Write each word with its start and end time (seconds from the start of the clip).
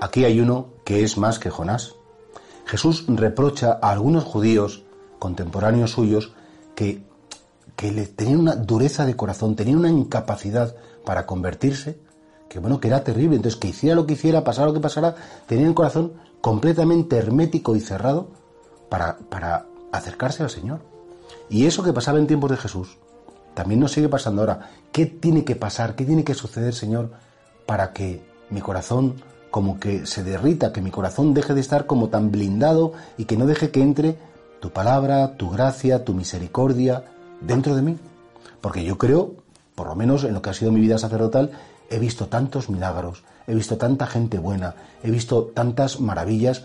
Aquí 0.00 0.24
hay 0.24 0.40
uno 0.40 0.68
que 0.84 1.02
es 1.02 1.18
más 1.18 1.38
que 1.38 1.50
Jonás. 1.50 1.94
Jesús 2.66 3.04
reprocha 3.08 3.78
a 3.82 3.90
algunos 3.90 4.24
judíos 4.24 4.84
contemporáneos 5.18 5.92
suyos 5.92 6.32
que, 6.74 7.02
que 7.74 7.90
le 7.90 8.06
tenían 8.06 8.40
una 8.40 8.54
dureza 8.54 9.06
de 9.06 9.16
corazón, 9.16 9.56
tenían 9.56 9.78
una 9.78 9.90
incapacidad 9.90 10.76
para 11.04 11.26
convertirse, 11.26 11.98
que 12.48 12.60
bueno, 12.60 12.78
que 12.78 12.88
era 12.88 13.02
terrible. 13.02 13.36
Entonces, 13.36 13.58
que 13.58 13.68
hiciera 13.68 13.96
lo 13.96 14.06
que 14.06 14.14
hiciera, 14.14 14.44
pasara 14.44 14.68
lo 14.68 14.74
que 14.74 14.80
pasara, 14.80 15.16
tenían 15.46 15.68
el 15.68 15.74
corazón 15.74 16.12
completamente 16.40 17.16
hermético 17.16 17.74
y 17.74 17.80
cerrado 17.80 18.28
para, 18.88 19.18
para 19.18 19.66
acercarse 19.90 20.42
al 20.42 20.50
Señor. 20.50 20.80
Y 21.48 21.66
eso 21.66 21.82
que 21.82 21.92
pasaba 21.92 22.18
en 22.18 22.26
tiempos 22.26 22.50
de 22.50 22.56
Jesús, 22.56 22.98
también 23.54 23.80
nos 23.80 23.92
sigue 23.92 24.08
pasando 24.08 24.42
ahora. 24.42 24.70
¿Qué 24.92 25.06
tiene 25.06 25.44
que 25.44 25.56
pasar? 25.56 25.96
¿Qué 25.96 26.04
tiene 26.04 26.22
que 26.22 26.34
suceder, 26.34 26.74
Señor, 26.74 27.10
para 27.66 27.92
que 27.92 28.22
mi 28.50 28.60
corazón 28.60 29.16
como 29.50 29.80
que 29.80 30.06
se 30.06 30.22
derrita, 30.22 30.72
que 30.72 30.82
mi 30.82 30.90
corazón 30.90 31.34
deje 31.34 31.54
de 31.54 31.60
estar 31.60 31.86
como 31.86 32.08
tan 32.08 32.30
blindado 32.30 32.92
y 33.16 33.24
que 33.24 33.36
no 33.36 33.46
deje 33.46 33.70
que 33.70 33.82
entre 33.82 34.16
tu 34.60 34.70
palabra, 34.70 35.36
tu 35.36 35.50
gracia, 35.50 36.04
tu 36.04 36.14
misericordia 36.14 37.04
dentro 37.40 37.76
de 37.76 37.82
mí. 37.82 37.96
Porque 38.60 38.84
yo 38.84 38.98
creo, 38.98 39.34
por 39.74 39.88
lo 39.88 39.94
menos 39.94 40.24
en 40.24 40.34
lo 40.34 40.42
que 40.42 40.50
ha 40.50 40.54
sido 40.54 40.72
mi 40.72 40.80
vida 40.80 40.98
sacerdotal, 40.98 41.52
he 41.90 41.98
visto 41.98 42.26
tantos 42.26 42.68
milagros, 42.68 43.24
he 43.46 43.54
visto 43.54 43.76
tanta 43.78 44.06
gente 44.06 44.38
buena, 44.38 44.74
he 45.02 45.10
visto 45.10 45.44
tantas 45.54 46.00
maravillas 46.00 46.64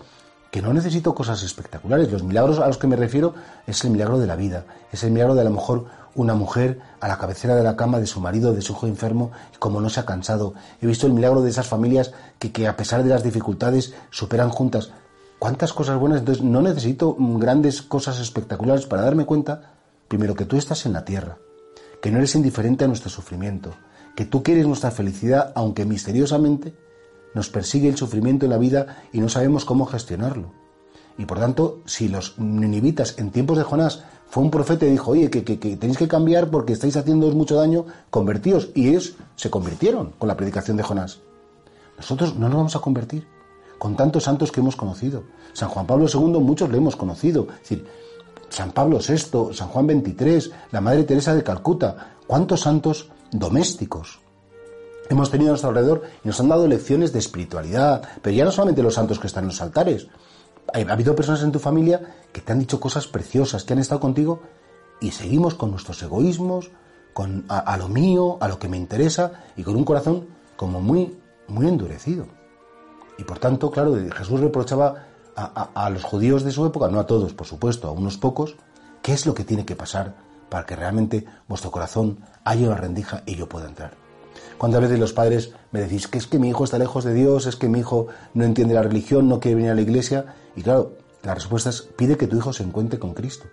que 0.50 0.62
no 0.62 0.72
necesito 0.72 1.14
cosas 1.14 1.42
espectaculares. 1.42 2.12
Los 2.12 2.22
milagros 2.22 2.58
a 2.58 2.66
los 2.66 2.78
que 2.78 2.86
me 2.86 2.96
refiero 2.96 3.34
es 3.66 3.82
el 3.84 3.90
milagro 3.90 4.18
de 4.18 4.26
la 4.26 4.36
vida, 4.36 4.64
es 4.92 5.02
el 5.02 5.10
milagro 5.10 5.34
de 5.34 5.40
a 5.40 5.44
lo 5.44 5.50
mejor 5.50 5.86
una 6.14 6.34
mujer 6.34 6.80
a 7.00 7.08
la 7.08 7.18
cabecera 7.18 7.56
de 7.56 7.62
la 7.62 7.76
cama 7.76 8.00
de 8.00 8.06
su 8.06 8.20
marido, 8.20 8.52
de 8.52 8.62
su 8.62 8.72
hijo 8.72 8.86
enfermo, 8.86 9.32
y 9.54 9.58
como 9.58 9.80
no 9.80 9.88
se 9.88 10.00
ha 10.00 10.06
cansado. 10.06 10.54
He 10.80 10.86
visto 10.86 11.06
el 11.06 11.12
milagro 11.12 11.42
de 11.42 11.50
esas 11.50 11.66
familias 11.66 12.12
que, 12.38 12.52
que 12.52 12.68
a 12.68 12.76
pesar 12.76 13.02
de 13.02 13.10
las 13.10 13.22
dificultades 13.22 13.94
superan 14.10 14.50
juntas. 14.50 14.90
¿Cuántas 15.38 15.72
cosas 15.72 15.98
buenas? 15.98 16.20
Entonces 16.20 16.42
no 16.42 16.62
necesito 16.62 17.16
grandes 17.18 17.82
cosas 17.82 18.18
espectaculares 18.20 18.86
para 18.86 19.02
darme 19.02 19.26
cuenta, 19.26 19.72
primero, 20.08 20.34
que 20.34 20.46
tú 20.46 20.56
estás 20.56 20.86
en 20.86 20.92
la 20.92 21.04
tierra, 21.04 21.38
que 22.00 22.10
no 22.10 22.18
eres 22.18 22.34
indiferente 22.34 22.84
a 22.84 22.88
nuestro 22.88 23.10
sufrimiento, 23.10 23.74
que 24.16 24.24
tú 24.24 24.42
quieres 24.42 24.66
nuestra 24.66 24.90
felicidad, 24.90 25.52
aunque 25.54 25.84
misteriosamente 25.84 26.74
nos 27.34 27.50
persigue 27.50 27.88
el 27.88 27.96
sufrimiento 27.96 28.46
en 28.46 28.52
la 28.52 28.58
vida 28.58 29.02
y 29.12 29.20
no 29.20 29.28
sabemos 29.28 29.64
cómo 29.64 29.86
gestionarlo. 29.86 30.63
Y 31.16 31.26
por 31.26 31.38
tanto, 31.38 31.80
si 31.84 32.08
los 32.08 32.38
ninivitas 32.38 33.18
en 33.18 33.30
tiempos 33.30 33.56
de 33.56 33.64
Jonás 33.64 34.04
fue 34.28 34.42
un 34.42 34.50
profeta 34.50 34.84
y 34.84 34.90
dijo, 34.90 35.12
oye, 35.12 35.30
que, 35.30 35.42
tenéis 35.42 35.96
que 35.96 36.08
cambiar 36.08 36.50
porque 36.50 36.72
estáis 36.72 36.96
haciéndoos 36.96 37.34
mucho 37.34 37.54
daño, 37.54 37.86
convertíos. 38.10 38.70
Y 38.74 38.88
ellos 38.88 39.14
se 39.36 39.50
convirtieron 39.50 40.12
con 40.18 40.26
la 40.26 40.36
predicación 40.36 40.76
de 40.76 40.82
Jonás. 40.82 41.20
Nosotros 41.96 42.34
no 42.34 42.48
nos 42.48 42.56
vamos 42.56 42.76
a 42.76 42.80
convertir 42.80 43.26
con 43.78 43.96
tantos 43.96 44.24
santos 44.24 44.50
que 44.50 44.60
hemos 44.60 44.76
conocido. 44.76 45.24
San 45.52 45.68
Juan 45.68 45.86
Pablo 45.86 46.06
II, 46.12 46.40
muchos 46.40 46.68
le 46.70 46.78
hemos 46.78 46.96
conocido. 46.96 47.46
Es 47.48 47.60
decir, 47.60 47.86
San 48.48 48.72
Pablo 48.72 48.98
VI, 48.98 49.54
San 49.54 49.68
Juan 49.68 49.86
XXIII, 49.86 50.52
la 50.72 50.80
Madre 50.80 51.04
Teresa 51.04 51.34
de 51.34 51.44
Calcuta. 51.44 52.16
¿Cuántos 52.26 52.60
santos 52.60 53.10
domésticos 53.30 54.20
hemos 55.10 55.30
tenido 55.30 55.50
a 55.50 55.52
nuestro 55.52 55.70
alrededor 55.70 56.02
y 56.24 56.28
nos 56.28 56.40
han 56.40 56.48
dado 56.48 56.66
lecciones 56.66 57.12
de 57.12 57.18
espiritualidad? 57.18 58.02
Pero 58.22 58.34
ya 58.34 58.44
no 58.44 58.50
solamente 58.50 58.82
los 58.82 58.94
santos 58.94 59.18
que 59.18 59.26
están 59.26 59.44
en 59.44 59.48
los 59.48 59.60
altares, 59.60 60.08
ha 60.74 60.92
habido 60.92 61.14
personas 61.14 61.42
en 61.42 61.52
tu 61.52 61.58
familia 61.58 62.00
que 62.32 62.40
te 62.40 62.52
han 62.52 62.58
dicho 62.58 62.80
cosas 62.80 63.06
preciosas, 63.06 63.64
que 63.64 63.72
han 63.72 63.78
estado 63.78 64.00
contigo 64.00 64.42
y 65.00 65.12
seguimos 65.12 65.54
con 65.54 65.70
nuestros 65.70 66.02
egoísmos, 66.02 66.70
con 67.12 67.44
a, 67.48 67.76
lo 67.76 67.88
mío, 67.88 68.38
a 68.40 68.48
lo 68.48 68.58
que 68.58 68.68
me 68.68 68.76
interesa 68.76 69.44
y 69.56 69.62
con 69.62 69.76
un 69.76 69.84
corazón 69.84 70.26
como 70.56 70.80
muy, 70.80 71.16
muy 71.46 71.68
endurecido. 71.68 72.26
Y 73.18 73.22
por 73.22 73.38
tanto, 73.38 73.70
claro, 73.70 73.94
Jesús 73.94 74.40
reprochaba 74.40 75.06
a, 75.36 75.70
a 75.74 75.90
los 75.90 76.02
judíos 76.02 76.42
de 76.42 76.50
su 76.50 76.66
época, 76.66 76.88
no 76.88 76.98
a 76.98 77.06
todos, 77.06 77.32
por 77.34 77.46
supuesto, 77.46 77.88
a 77.88 77.92
unos 77.92 78.18
pocos, 78.18 78.56
qué 79.02 79.12
es 79.12 79.26
lo 79.26 79.34
que 79.34 79.44
tiene 79.44 79.64
que 79.64 79.76
pasar 79.76 80.16
para 80.48 80.66
que 80.66 80.74
realmente 80.74 81.24
vuestro 81.46 81.70
corazón 81.70 82.18
haya 82.44 82.66
una 82.66 82.76
rendija 82.76 83.22
y 83.26 83.36
yo 83.36 83.48
pueda 83.48 83.68
entrar. 83.68 84.03
¿Cuántas 84.58 84.80
veces 84.80 84.98
los 84.98 85.12
padres 85.12 85.52
me 85.72 85.80
decís 85.80 86.08
que 86.08 86.18
es 86.18 86.26
que 86.26 86.38
mi 86.38 86.48
hijo 86.48 86.64
está 86.64 86.78
lejos 86.78 87.04
de 87.04 87.14
Dios, 87.14 87.46
es 87.46 87.56
que 87.56 87.68
mi 87.68 87.80
hijo 87.80 88.06
no 88.34 88.44
entiende 88.44 88.74
la 88.74 88.82
religión, 88.82 89.28
no 89.28 89.40
quiere 89.40 89.56
venir 89.56 89.70
a 89.70 89.74
la 89.74 89.82
iglesia? 89.82 90.34
Y 90.56 90.62
claro, 90.62 90.92
la 91.22 91.34
respuesta 91.34 91.70
es 91.70 91.82
pide 91.82 92.16
que 92.16 92.26
tu 92.26 92.36
hijo 92.36 92.52
se 92.52 92.62
encuentre 92.62 92.98
con 92.98 93.14
Cristo. 93.14 93.46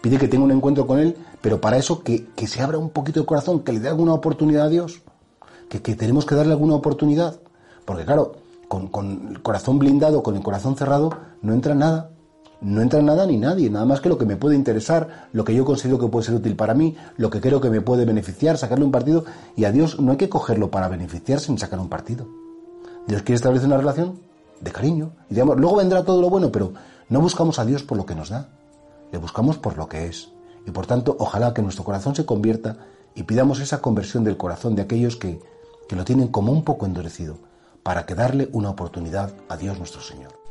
Pide 0.00 0.18
que 0.18 0.28
tenga 0.28 0.44
un 0.44 0.50
encuentro 0.50 0.86
con 0.86 0.98
Él, 0.98 1.16
pero 1.40 1.60
para 1.60 1.76
eso 1.76 2.02
que, 2.02 2.26
se 2.46 2.60
abra 2.60 2.78
un 2.78 2.90
poquito 2.90 3.20
el 3.20 3.26
corazón, 3.26 3.60
que 3.60 3.72
le 3.72 3.80
dé 3.80 3.88
alguna 3.88 4.14
oportunidad 4.14 4.66
a 4.66 4.68
Dios. 4.68 5.02
Que, 5.68 5.78
tenemos 5.78 6.26
que 6.26 6.34
darle 6.34 6.52
alguna 6.52 6.74
oportunidad. 6.74 7.40
Porque 7.84 8.04
claro, 8.04 8.32
con, 8.68 8.88
con 8.88 9.28
el 9.30 9.42
corazón 9.42 9.78
blindado, 9.78 10.22
con 10.22 10.36
el 10.36 10.42
corazón 10.42 10.76
cerrado, 10.76 11.16
no 11.40 11.54
entra 11.54 11.74
nada 11.74 12.10
no 12.62 12.80
entra 12.80 13.02
nada 13.02 13.26
ni 13.26 13.36
nadie, 13.36 13.68
nada 13.68 13.84
más 13.84 14.00
que 14.00 14.08
lo 14.08 14.16
que 14.16 14.24
me 14.24 14.36
puede 14.36 14.54
interesar, 14.54 15.28
lo 15.32 15.44
que 15.44 15.54
yo 15.54 15.64
considero 15.64 15.98
que 15.98 16.06
puede 16.06 16.26
ser 16.26 16.34
útil 16.34 16.54
para 16.54 16.74
mí, 16.74 16.96
lo 17.16 17.28
que 17.28 17.40
creo 17.40 17.60
que 17.60 17.70
me 17.70 17.80
puede 17.80 18.04
beneficiar, 18.04 18.56
sacarle 18.56 18.84
un 18.84 18.92
partido, 18.92 19.24
y 19.56 19.64
a 19.64 19.72
Dios 19.72 20.00
no 20.00 20.12
hay 20.12 20.16
que 20.16 20.28
cogerlo 20.28 20.70
para 20.70 20.88
beneficiarse 20.88 21.50
ni 21.50 21.58
sacar 21.58 21.80
un 21.80 21.88
partido. 21.88 22.26
Dios 23.06 23.22
quiere 23.22 23.36
establecer 23.36 23.66
una 23.66 23.78
relación 23.78 24.20
de 24.60 24.70
cariño, 24.70 25.12
y 25.28 25.34
digamos, 25.34 25.58
luego 25.58 25.76
vendrá 25.76 26.04
todo 26.04 26.20
lo 26.20 26.30
bueno, 26.30 26.52
pero 26.52 26.72
no 27.08 27.20
buscamos 27.20 27.58
a 27.58 27.64
Dios 27.64 27.82
por 27.82 27.98
lo 27.98 28.06
que 28.06 28.14
nos 28.14 28.30
da, 28.30 28.48
le 29.10 29.18
buscamos 29.18 29.58
por 29.58 29.76
lo 29.76 29.88
que 29.88 30.06
es. 30.06 30.30
Y 30.64 30.70
por 30.70 30.86
tanto, 30.86 31.16
ojalá 31.18 31.52
que 31.52 31.62
nuestro 31.62 31.84
corazón 31.84 32.14
se 32.14 32.24
convierta 32.24 32.76
y 33.16 33.24
pidamos 33.24 33.58
esa 33.58 33.82
conversión 33.82 34.22
del 34.22 34.36
corazón 34.36 34.76
de 34.76 34.82
aquellos 34.82 35.16
que, 35.16 35.40
que 35.88 35.96
lo 35.96 36.04
tienen 36.04 36.28
como 36.28 36.52
un 36.52 36.62
poco 36.62 36.86
endurecido, 36.86 37.38
para 37.82 38.06
que 38.06 38.14
darle 38.14 38.48
una 38.52 38.70
oportunidad 38.70 39.32
a 39.48 39.56
Dios 39.56 39.78
nuestro 39.78 40.00
Señor. 40.00 40.41